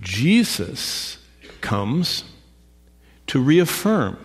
[0.00, 1.18] Jesus
[1.60, 2.24] comes
[3.26, 4.18] to reaffirm.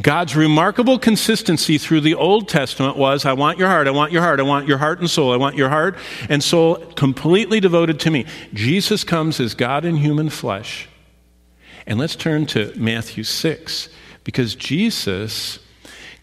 [0.00, 4.22] God's remarkable consistency through the Old Testament was I want your heart, I want your
[4.22, 5.96] heart, I want your heart and soul, I want your heart
[6.28, 8.26] and soul completely devoted to me.
[8.54, 10.88] Jesus comes as God in human flesh.
[11.86, 13.88] And let's turn to Matthew 6
[14.24, 15.58] because Jesus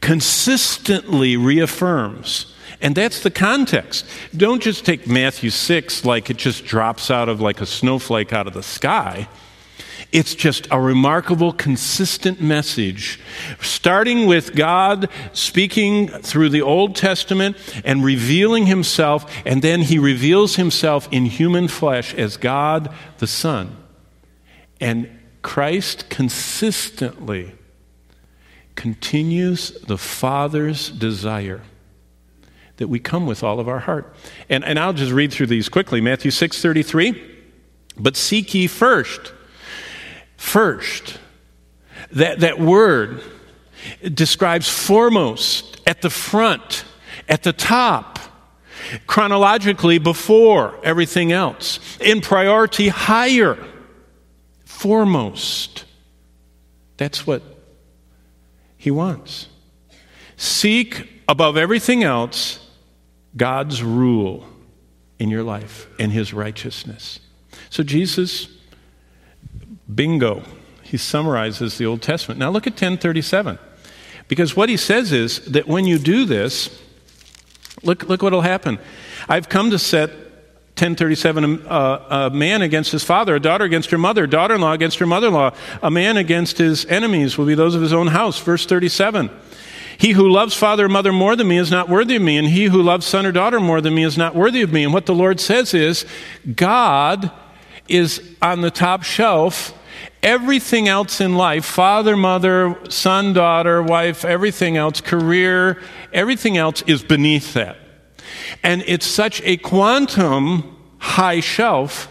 [0.02, 2.55] consistently reaffirms.
[2.82, 4.06] And that's the context.
[4.36, 8.48] Don't just take Matthew 6 like it just drops out of like a snowflake out
[8.48, 9.28] of the sky.
[10.12, 13.20] It's just a remarkable, consistent message,
[13.60, 20.56] starting with God speaking through the Old Testament and revealing himself, and then he reveals
[20.56, 23.76] himself in human flesh as God the Son.
[24.80, 25.10] And
[25.42, 27.56] Christ consistently
[28.76, 31.62] continues the Father's desire
[32.78, 34.14] that we come with all of our heart.
[34.50, 36.02] And, and I'll just read through these quickly.
[36.02, 37.34] Matthew 6 33.
[37.98, 39.34] But seek ye first.
[40.38, 41.20] First.
[42.12, 43.22] That, that word
[44.14, 46.86] describes foremost, at the front,
[47.30, 48.20] at the top,
[49.08, 53.58] chronologically before everything else, in priority higher,
[54.66, 55.86] foremost.
[56.98, 57.42] That's what
[58.78, 59.48] he wants.
[60.38, 62.65] Seek above everything else
[63.38, 64.46] God's rule
[65.20, 67.20] in your life and his righteousness.
[67.70, 68.48] So Jesus,
[69.94, 70.44] bingo,
[70.84, 72.40] he summarizes the Old Testament.
[72.40, 73.58] Now look at 1037.
[74.28, 76.82] Because what he says is that when you do this,
[77.84, 78.80] look, look what will happen.
[79.30, 80.10] I've come to set
[80.78, 84.56] 1037 a, um, uh, a, man against his father, a daughter against her mother, daughter
[84.56, 85.52] in law against her mother in law,
[85.82, 88.40] a man against his enemies will be those of his own house.
[88.40, 89.30] Verse 37.
[89.98, 92.48] He who loves father or mother more than me is not worthy of me, and
[92.48, 94.84] he who loves son or daughter more than me is not worthy of me.
[94.84, 96.06] And what the Lord says is,
[96.56, 97.32] God
[97.88, 99.74] is on the top shelf.
[100.22, 107.04] Everything else in life father, mother, son, daughter, wife, everything else, career, everything else is
[107.04, 107.78] beneath that.
[108.64, 112.10] And it's such a quantum high shelf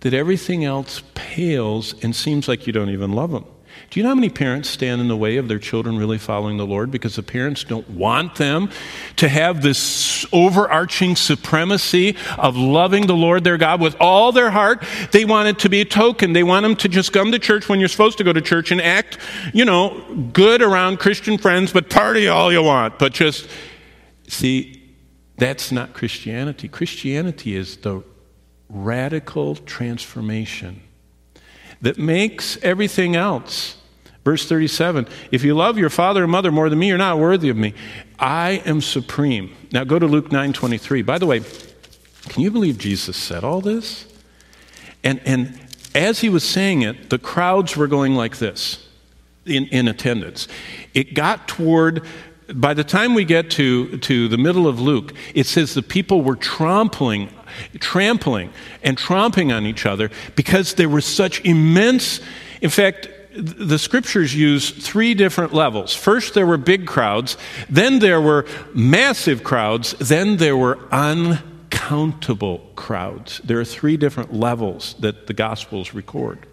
[0.00, 3.44] that everything else pales and seems like you don't even love them.
[3.90, 6.58] Do you know how many parents stand in the way of their children really following
[6.58, 8.70] the Lord because the parents don't want them
[9.16, 14.84] to have this overarching supremacy of loving the Lord their God with all their heart?
[15.10, 16.34] They want it to be a token.
[16.34, 18.70] They want them to just come to church when you're supposed to go to church
[18.70, 19.18] and act,
[19.52, 20.00] you know,
[20.32, 22.96] good around Christian friends, but party all you want.
[22.96, 23.48] But just,
[24.28, 24.94] see,
[25.36, 26.68] that's not Christianity.
[26.68, 28.04] Christianity is the
[28.68, 30.80] radical transformation
[31.80, 33.78] that makes everything else.
[34.24, 37.48] Verse 37 If you love your father and mother more than me, you're not worthy
[37.48, 37.74] of me.
[38.18, 39.54] I am supreme.
[39.72, 41.02] Now go to Luke 9 23.
[41.02, 41.40] By the way,
[42.28, 44.06] can you believe Jesus said all this?
[45.02, 45.58] And, and
[45.94, 48.86] as he was saying it, the crowds were going like this
[49.46, 50.46] in, in attendance.
[50.92, 52.04] It got toward
[52.54, 56.22] by the time we get to, to the middle of Luke, it says the people
[56.22, 57.32] were trampling
[57.78, 58.52] trampling
[58.82, 62.20] and tromping on each other because there was such immense,
[62.60, 65.94] in fact, the scriptures use three different levels.
[65.94, 67.36] First, there were big crowds,
[67.68, 73.40] then, there were massive crowds, then, there were uncountable crowds.
[73.44, 76.46] There are three different levels that the Gospels record.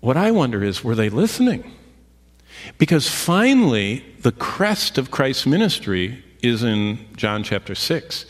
[0.00, 1.70] What I wonder is were they listening?
[2.78, 8.26] Because finally, the crest of Christ's ministry is in John chapter 6.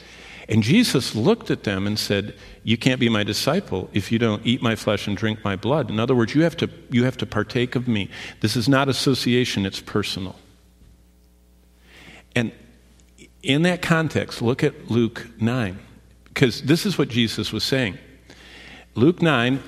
[0.49, 4.45] And Jesus looked at them and said, You can't be my disciple if you don't
[4.45, 5.91] eat my flesh and drink my blood.
[5.91, 8.11] In other words, you have to, you have to partake of me.
[8.41, 10.37] This is not association, it's personal.
[12.37, 12.53] And
[13.43, 15.79] in that context, look at Luke 9,
[16.25, 17.99] because this is what Jesus was saying.
[18.95, 19.63] Luke 9,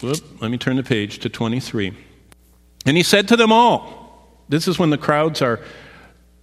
[0.00, 1.96] whoop, let me turn the page to 23.
[2.86, 5.60] And he said to them all, This is when the crowds are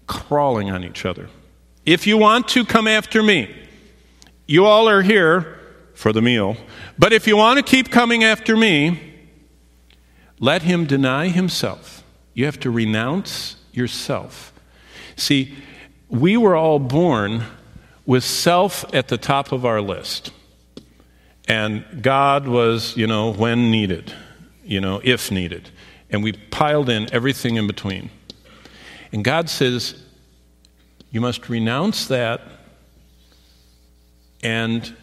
[0.08, 1.30] crawling on each other.
[1.86, 3.64] If you want to come after me,
[4.48, 5.60] you all are here
[5.94, 6.58] for the meal.
[6.98, 9.14] But if you want to keep coming after me,
[10.40, 12.04] let him deny himself.
[12.34, 14.54] You have to renounce yourself.
[15.16, 15.56] See,
[16.10, 17.44] we were all born
[18.06, 20.32] with self at the top of our list.
[21.48, 24.14] And God was, you know, when needed,
[24.64, 25.70] you know, if needed.
[26.10, 28.10] And we piled in everything in between.
[29.12, 30.04] And God says,
[31.12, 32.42] you must renounce that
[34.46, 34.96] and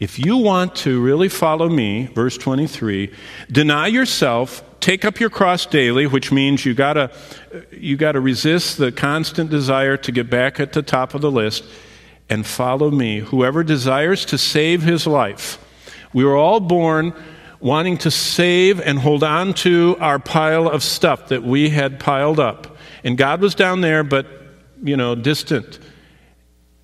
[0.00, 3.14] if you want to really follow me, verse 23,
[3.52, 7.12] deny yourself, take up your cross daily, which means you gotta,
[7.70, 11.62] you gotta resist the constant desire to get back at the top of the list,
[12.28, 13.20] and follow me.
[13.20, 15.64] Whoever desires to save his life
[16.12, 17.14] We were all born
[17.60, 22.40] wanting to save and hold on to our pile of stuff that we had piled
[22.40, 22.76] up.
[23.04, 24.26] And God was down there, but,
[24.82, 25.78] you know, distant.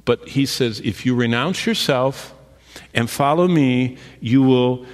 [0.07, 2.35] But He says, if you renounce yourself
[2.95, 4.87] and follow me, you will.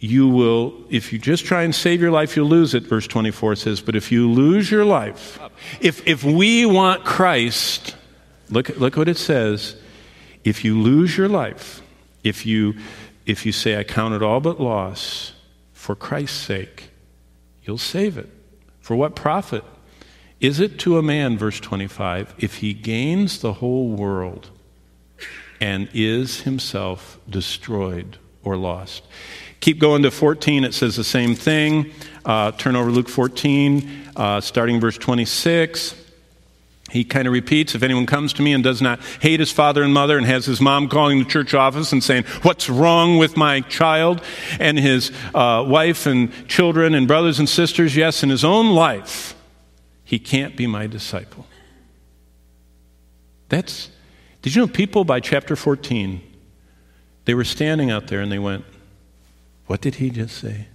[0.00, 3.56] You will, if you just try and save your life, you'll lose it, verse 24
[3.56, 3.80] says.
[3.80, 5.40] But if you lose your life,
[5.80, 7.96] if, if we want Christ,
[8.48, 9.74] look, look what it says.
[10.44, 11.82] If you lose your life,
[12.22, 12.76] if you
[13.28, 15.34] if you say, I count it all but loss
[15.74, 16.88] for Christ's sake,
[17.62, 18.30] you'll save it.
[18.80, 19.62] For what profit
[20.40, 24.50] is it to a man, verse 25, if he gains the whole world
[25.60, 29.04] and is himself destroyed or lost?
[29.60, 31.92] Keep going to 14, it says the same thing.
[32.24, 36.04] Uh, turn over Luke 14, uh, starting verse 26
[36.90, 39.82] he kind of repeats if anyone comes to me and does not hate his father
[39.82, 43.36] and mother and has his mom calling the church office and saying what's wrong with
[43.36, 44.22] my child
[44.58, 49.34] and his uh, wife and children and brothers and sisters yes in his own life
[50.08, 51.44] he can't be my disciple
[53.50, 53.90] that's
[54.40, 56.22] did you know people by chapter 14
[57.26, 58.64] they were standing out there and they went
[59.66, 60.66] what did he just say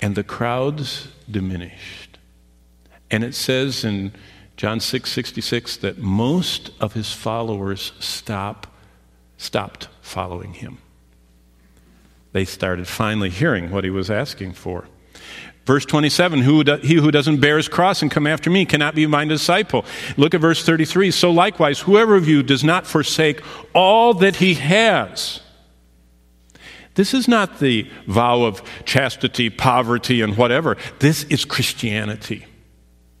[0.00, 2.18] and the crowds diminished
[3.10, 4.12] and it says in
[4.56, 8.66] John 6 66, that most of his followers stop,
[9.36, 10.78] stopped following him.
[12.32, 14.86] They started finally hearing what he was asking for.
[15.66, 19.06] Verse 27 who He who doesn't bear his cross and come after me cannot be
[19.06, 19.84] my disciple.
[20.16, 21.10] Look at verse 33.
[21.10, 23.42] So likewise, whoever of you does not forsake
[23.74, 25.40] all that he has.
[26.94, 30.76] This is not the vow of chastity, poverty, and whatever.
[31.00, 32.46] This is Christianity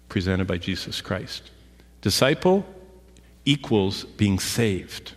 [0.08, 1.50] presented by Jesus Christ.
[2.00, 2.64] Disciple
[3.44, 5.15] equals being saved.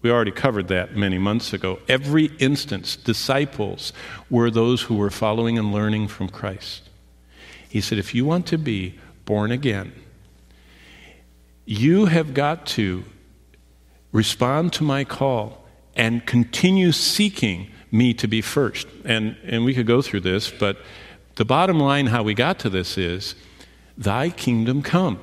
[0.00, 1.80] We already covered that many months ago.
[1.88, 3.92] Every instance, disciples
[4.30, 6.88] were those who were following and learning from Christ.
[7.68, 9.92] He said, if you want to be born again,
[11.64, 13.04] you have got to
[14.12, 18.86] respond to my call and continue seeking me to be first.
[19.04, 20.78] And, and we could go through this, but
[21.34, 23.34] the bottom line, how we got to this is
[23.96, 25.18] Thy kingdom come.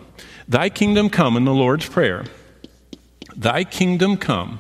[0.48, 2.26] Thy kingdom come in the Lord's Prayer.
[3.36, 4.60] Thy kingdom come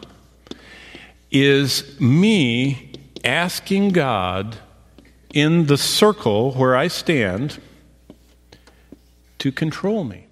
[1.31, 2.91] is me
[3.23, 4.57] asking God
[5.33, 7.59] in the circle where I stand
[9.39, 10.24] to control me.